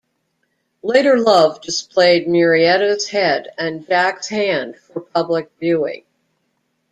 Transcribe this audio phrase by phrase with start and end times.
[0.81, 6.05] Later Love displayed Murrieta's head and Jack's hand for public viewing.